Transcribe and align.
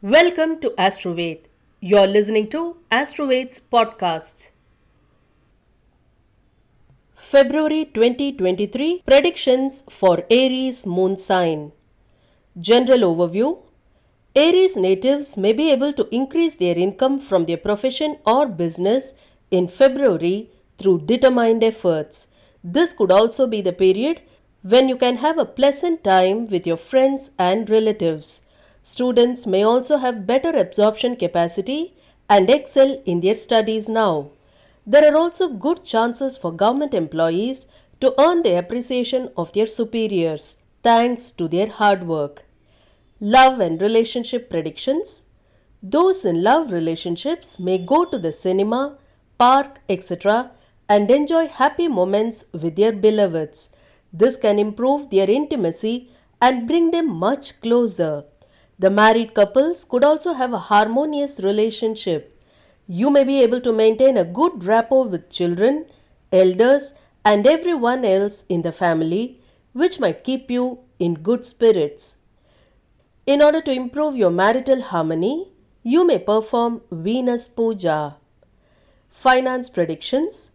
Welcome 0.00 0.60
to 0.60 0.72
Astroved. 0.78 1.48
You're 1.80 2.06
listening 2.06 2.50
to 2.50 2.76
Astroved's 2.88 3.58
podcasts. 3.58 4.52
February 7.16 7.86
2023 7.86 9.02
Predictions 9.04 9.82
for 9.90 10.22
Aries 10.30 10.86
Moon 10.86 11.18
Sign. 11.18 11.72
General 12.60 13.12
Overview 13.12 13.58
Aries 14.36 14.76
natives 14.76 15.36
may 15.36 15.52
be 15.52 15.72
able 15.72 15.92
to 15.94 16.06
increase 16.14 16.54
their 16.54 16.78
income 16.78 17.18
from 17.18 17.46
their 17.46 17.56
profession 17.56 18.18
or 18.24 18.46
business 18.46 19.14
in 19.50 19.66
February 19.66 20.48
through 20.78 21.06
determined 21.06 21.64
efforts. 21.64 22.28
This 22.62 22.92
could 22.92 23.10
also 23.10 23.48
be 23.48 23.62
the 23.62 23.72
period 23.72 24.22
when 24.62 24.88
you 24.88 24.96
can 24.96 25.16
have 25.16 25.38
a 25.38 25.44
pleasant 25.44 26.04
time 26.04 26.46
with 26.46 26.68
your 26.68 26.76
friends 26.76 27.32
and 27.36 27.68
relatives. 27.68 28.42
Students 28.90 29.46
may 29.46 29.62
also 29.64 29.98
have 29.98 30.26
better 30.26 30.48
absorption 30.48 31.14
capacity 31.14 31.94
and 32.26 32.48
excel 32.48 33.02
in 33.04 33.20
their 33.20 33.34
studies 33.34 33.86
now. 33.86 34.30
There 34.86 35.04
are 35.12 35.14
also 35.14 35.48
good 35.48 35.84
chances 35.84 36.38
for 36.38 36.52
government 36.52 36.94
employees 36.94 37.66
to 38.00 38.14
earn 38.18 38.42
the 38.42 38.56
appreciation 38.56 39.28
of 39.36 39.52
their 39.52 39.66
superiors 39.66 40.56
thanks 40.82 41.30
to 41.32 41.48
their 41.48 41.66
hard 41.66 42.06
work. 42.06 42.46
Love 43.20 43.60
and 43.60 43.78
relationship 43.82 44.48
predictions. 44.48 45.26
Those 45.82 46.24
in 46.24 46.42
love 46.42 46.72
relationships 46.72 47.58
may 47.58 47.76
go 47.76 48.06
to 48.06 48.18
the 48.18 48.32
cinema, 48.32 48.96
park, 49.36 49.80
etc., 49.90 50.52
and 50.88 51.10
enjoy 51.10 51.46
happy 51.48 51.88
moments 51.88 52.46
with 52.54 52.76
their 52.76 52.92
beloveds. 52.92 53.68
This 54.14 54.38
can 54.38 54.58
improve 54.58 55.10
their 55.10 55.28
intimacy 55.28 56.10
and 56.40 56.66
bring 56.66 56.90
them 56.90 57.10
much 57.10 57.60
closer. 57.60 58.24
The 58.78 58.90
married 58.90 59.34
couples 59.34 59.84
could 59.84 60.04
also 60.04 60.34
have 60.34 60.52
a 60.52 60.58
harmonious 60.70 61.40
relationship. 61.40 62.40
You 62.86 63.10
may 63.10 63.24
be 63.24 63.42
able 63.42 63.60
to 63.62 63.72
maintain 63.72 64.16
a 64.16 64.24
good 64.24 64.64
rapport 64.64 65.08
with 65.08 65.30
children, 65.30 65.86
elders, 66.32 66.94
and 67.24 67.46
everyone 67.46 68.04
else 68.04 68.44
in 68.48 68.62
the 68.62 68.72
family, 68.72 69.40
which 69.72 69.98
might 69.98 70.22
keep 70.22 70.50
you 70.50 70.78
in 70.98 71.14
good 71.14 71.44
spirits. 71.44 72.16
In 73.26 73.42
order 73.42 73.60
to 73.60 73.72
improve 73.72 74.16
your 74.16 74.30
marital 74.30 74.80
harmony, 74.80 75.48
you 75.82 76.06
may 76.06 76.18
perform 76.18 76.80
Venus 76.90 77.48
Puja. 77.48 78.16
Finance 79.10 79.68
predictions 79.70 80.50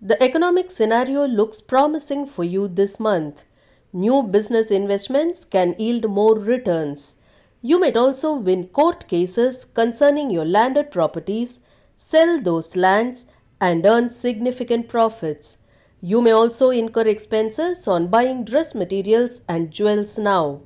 The 0.00 0.22
economic 0.22 0.70
scenario 0.70 1.26
looks 1.26 1.60
promising 1.60 2.26
for 2.26 2.44
you 2.44 2.68
this 2.68 3.00
month. 3.00 3.44
New 3.92 4.22
business 4.22 4.70
investments 4.70 5.44
can 5.44 5.74
yield 5.78 6.08
more 6.08 6.38
returns. 6.38 7.16
You 7.62 7.80
might 7.80 7.96
also 7.96 8.34
win 8.34 8.68
court 8.68 9.08
cases 9.08 9.64
concerning 9.64 10.30
your 10.30 10.44
landed 10.44 10.90
properties, 10.90 11.60
sell 11.96 12.40
those 12.40 12.76
lands, 12.76 13.26
and 13.60 13.84
earn 13.86 14.10
significant 14.10 14.88
profits. 14.88 15.58
You 16.00 16.20
may 16.20 16.32
also 16.32 16.70
incur 16.70 17.08
expenses 17.08 17.88
on 17.88 18.08
buying 18.08 18.44
dress 18.44 18.74
materials 18.74 19.40
and 19.48 19.70
jewels 19.70 20.18
now. 20.18 20.60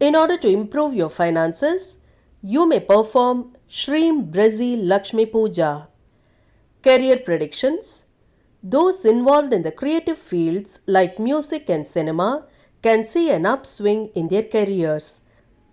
In 0.00 0.14
order 0.14 0.36
to 0.38 0.48
improve 0.48 0.94
your 0.94 1.10
finances, 1.10 1.98
you 2.42 2.66
may 2.66 2.80
perform 2.80 3.56
Shreem 3.68 4.30
Brzee 4.30 4.76
Lakshmi 4.86 5.26
Puja. 5.26 5.88
Career 6.82 7.18
predictions 7.18 8.04
Those 8.62 9.04
involved 9.04 9.52
in 9.52 9.62
the 9.62 9.72
creative 9.72 10.18
fields 10.18 10.80
like 10.86 11.18
music 11.18 11.68
and 11.68 11.88
cinema 11.88 12.46
can 12.82 13.04
see 13.04 13.30
an 13.30 13.46
upswing 13.46 14.06
in 14.14 14.28
their 14.28 14.42
careers. 14.42 15.22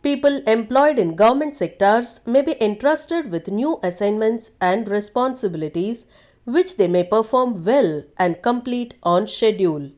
People 0.01 0.41
employed 0.47 0.97
in 0.97 1.15
government 1.15 1.55
sectors 1.55 2.21
may 2.25 2.41
be 2.41 2.61
entrusted 2.63 3.31
with 3.31 3.47
new 3.47 3.79
assignments 3.83 4.51
and 4.59 4.87
responsibilities 4.87 6.07
which 6.43 6.77
they 6.77 6.87
may 6.87 7.03
perform 7.03 7.63
well 7.63 8.03
and 8.17 8.41
complete 8.41 8.95
on 9.03 9.27
schedule. 9.27 9.91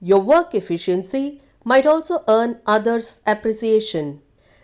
Your 0.00 0.20
work 0.20 0.54
efficiency 0.54 1.42
might 1.64 1.84
also 1.84 2.22
earn 2.28 2.60
others' 2.64 3.20
appreciation. 3.26 4.22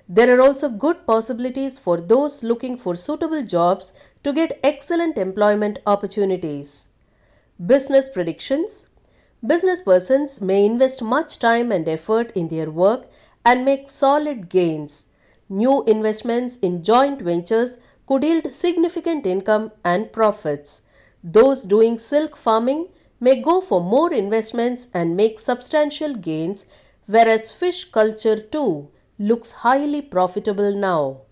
There 0.09 0.39
are 0.39 0.41
also 0.41 0.69
good 0.69 1.05
possibilities 1.05 1.81
for 1.81 2.01
those 2.01 2.45
looking 2.45 2.79
for 2.79 2.95
suitable 2.95 3.43
jobs 3.43 3.93
to 4.23 4.33
get 4.33 4.61
excellent 4.63 5.19
employment 5.19 5.81
opportunities. 5.85 6.89
Business 7.65 8.09
predictions 8.09 8.87
Business 9.45 9.83
persons 9.83 10.41
may 10.41 10.65
invest 10.65 11.03
much 11.03 11.39
time 11.39 11.71
and 11.71 11.89
effort 11.89 12.31
in 12.35 12.49
their 12.49 12.71
work 12.71 13.07
and 13.47 13.65
make 13.65 13.89
solid 13.89 14.49
gains. 14.49 15.07
New 15.49 15.85
investments 15.85 16.57
in 16.57 16.83
joint 16.83 17.23
ventures 17.23 17.79
could 18.07 18.25
yield 18.25 18.53
significant 18.53 19.25
income 19.25 19.71
and 19.85 20.13
profits. 20.13 20.83
Those 21.23 21.63
doing 21.63 21.99
silk 21.99 22.37
farming 22.37 22.89
may 23.21 23.41
go 23.41 23.61
for 23.61 23.81
more 23.81 24.13
investments 24.13 24.89
and 24.93 25.17
make 25.17 25.39
substantial 25.39 26.15
gains, 26.17 26.67
whereas 27.07 27.51
fish 27.51 27.85
culture 27.85 28.41
too 28.41 28.91
looks 29.19 29.53
highly 29.65 30.03
profitable 30.03 30.75
now. 30.75 31.23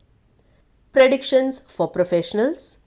Predictions 0.92 1.62
for 1.66 1.88
professionals 1.88 2.78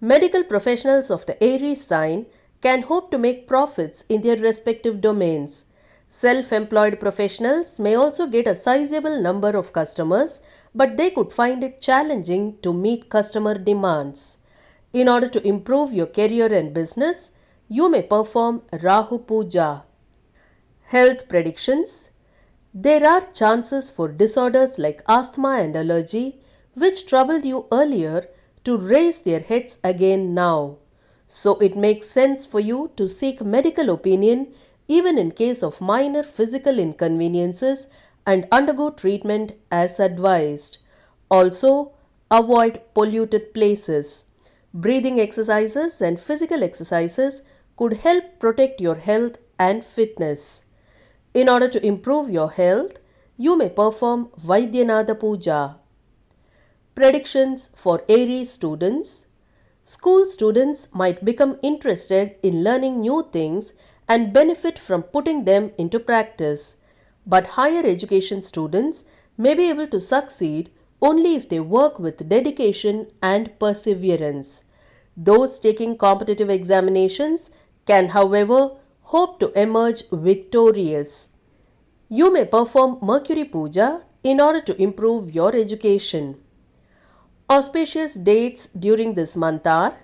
Medical 0.00 0.42
professionals 0.42 1.10
of 1.10 1.26
the 1.26 1.42
Aries 1.44 1.86
sign 1.86 2.24
can 2.62 2.82
hope 2.82 3.10
to 3.10 3.18
make 3.18 3.46
profits 3.46 4.04
in 4.08 4.22
their 4.22 4.36
respective 4.36 5.02
domains. 5.02 5.66
Self 6.12 6.52
employed 6.52 6.98
professionals 6.98 7.78
may 7.78 7.94
also 7.94 8.26
get 8.26 8.48
a 8.48 8.56
sizable 8.56 9.22
number 9.22 9.50
of 9.56 9.72
customers, 9.72 10.40
but 10.74 10.96
they 10.96 11.08
could 11.08 11.32
find 11.32 11.62
it 11.62 11.80
challenging 11.80 12.56
to 12.62 12.72
meet 12.72 13.08
customer 13.08 13.56
demands. 13.56 14.38
In 14.92 15.08
order 15.08 15.28
to 15.28 15.46
improve 15.46 15.92
your 15.92 16.08
career 16.08 16.52
and 16.52 16.74
business, 16.74 17.30
you 17.68 17.88
may 17.88 18.02
perform 18.02 18.62
Rahu 18.72 19.18
Puja. 19.18 19.84
Health 20.86 21.28
predictions 21.28 22.08
There 22.74 23.06
are 23.06 23.32
chances 23.32 23.88
for 23.88 24.08
disorders 24.08 24.80
like 24.80 25.04
asthma 25.06 25.60
and 25.60 25.76
allergy, 25.76 26.40
which 26.74 27.06
troubled 27.06 27.44
you 27.44 27.66
earlier, 27.70 28.26
to 28.64 28.76
raise 28.76 29.20
their 29.20 29.38
heads 29.38 29.78
again 29.84 30.34
now. 30.34 30.78
So 31.28 31.56
it 31.58 31.76
makes 31.76 32.08
sense 32.08 32.46
for 32.46 32.58
you 32.58 32.90
to 32.96 33.08
seek 33.08 33.40
medical 33.44 33.90
opinion 33.90 34.48
even 34.98 35.16
in 35.22 35.30
case 35.30 35.62
of 35.62 35.80
minor 35.80 36.22
physical 36.24 36.80
inconveniences 36.84 37.86
and 38.26 38.46
undergo 38.50 38.90
treatment 38.90 39.52
as 39.70 40.00
advised. 40.00 40.78
Also, 41.30 41.92
avoid 42.28 42.80
polluted 42.92 43.54
places. 43.54 44.26
Breathing 44.74 45.20
exercises 45.20 46.00
and 46.00 46.18
physical 46.18 46.64
exercises 46.64 47.42
could 47.76 47.98
help 48.08 48.40
protect 48.40 48.80
your 48.80 48.96
health 48.96 49.38
and 49.60 49.84
fitness. 49.84 50.64
In 51.34 51.48
order 51.48 51.68
to 51.68 51.86
improve 51.86 52.28
your 52.28 52.50
health, 52.50 52.98
you 53.36 53.56
may 53.56 53.68
perform 53.68 54.28
Vaidyanatha 54.44 55.18
Puja. 55.20 55.76
Predictions 56.96 57.70
for 57.76 58.02
Aries 58.08 58.52
students 58.52 59.26
School 59.84 60.26
students 60.28 60.88
might 60.92 61.24
become 61.24 61.58
interested 61.62 62.36
in 62.42 62.62
learning 62.64 63.00
new 63.00 63.28
things 63.32 63.72
and 64.10 64.32
benefit 64.32 64.76
from 64.76 65.04
putting 65.04 65.44
them 65.44 65.70
into 65.78 66.00
practice. 66.00 66.76
But 67.24 67.52
higher 67.58 67.84
education 67.86 68.42
students 68.42 69.04
may 69.38 69.54
be 69.54 69.70
able 69.70 69.86
to 69.86 70.00
succeed 70.00 70.70
only 71.00 71.36
if 71.36 71.48
they 71.48 71.60
work 71.60 72.00
with 72.00 72.28
dedication 72.28 73.06
and 73.22 73.56
perseverance. 73.60 74.64
Those 75.16 75.60
taking 75.60 75.96
competitive 75.96 76.50
examinations 76.50 77.50
can, 77.86 78.08
however, 78.08 78.72
hope 79.14 79.38
to 79.40 79.52
emerge 79.52 80.02
victorious. 80.10 81.28
You 82.08 82.32
may 82.32 82.44
perform 82.44 82.98
Mercury 83.00 83.44
Puja 83.44 84.02
in 84.24 84.40
order 84.40 84.60
to 84.62 84.82
improve 84.82 85.32
your 85.32 85.54
education. 85.54 86.36
Auspicious 87.48 88.14
dates 88.14 88.68
during 88.76 89.14
this 89.14 89.36
month 89.36 89.66
are 89.66 89.96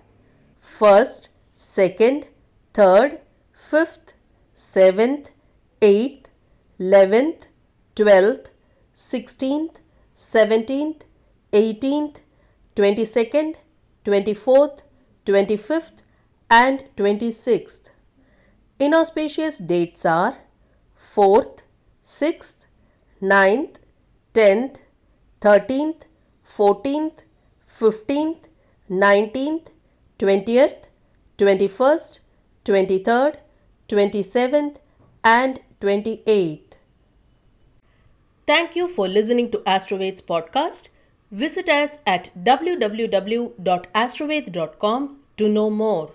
1st, 0.63 1.29
2nd, 1.57 2.25
3rd, 2.73 3.19
5th, 3.71 4.15
7th, 4.55 5.31
8th, 5.81 6.27
11th, 6.79 7.47
12th, 7.97 8.47
16th, 8.95 9.77
17th, 10.17 11.03
18th, 11.53 12.17
22nd, 12.77 13.57
24th, 14.05 14.81
25th, 15.25 15.99
and 16.49 16.85
26th. 16.97 17.91
Inauspicious 18.79 19.59
dates 19.59 20.07
are 20.07 20.37
4th, 21.15 21.63
6th, 22.05 22.67
9th, 23.21 23.77
10th, 24.35 24.77
13th, 25.41 26.03
14th, 26.57 27.19
15th, 27.69 28.45
19th, 28.89 29.67
20th, 30.21 30.85
21st, 31.39 32.21
23rd, 32.65 33.37
27th, 33.89 34.77
and 35.25 35.61
28th. 35.81 36.77
Thank 38.47 38.77
you 38.77 38.87
for 38.87 39.09
listening 39.09 39.51
to 39.51 39.59
Astroved's 39.67 40.23
podcast. 40.23 40.89
Visit 41.31 41.69
us 41.69 41.99
at 42.07 42.31
www.astroved.com 42.45 45.17
to 45.37 45.49
know 45.49 45.71
more. 45.71 46.13